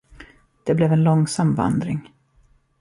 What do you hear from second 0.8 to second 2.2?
en långsam vandring.